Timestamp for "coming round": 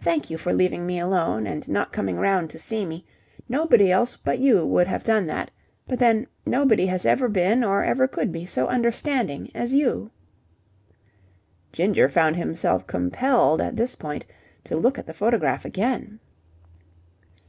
1.92-2.50